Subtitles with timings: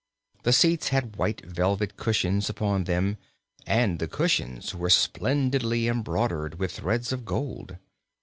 [0.41, 3.17] The seats had white velvet cushions upon them
[3.67, 7.77] and the cushions were splendidly embroidered with threads of gold.